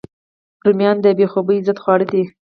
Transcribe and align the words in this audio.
رومیان 0.65 0.97
د 1.01 1.05
بې 1.17 1.25
خوبۍ 1.31 1.57
ضد 1.67 1.77
خواړه 1.83 2.05
دي 2.13 2.23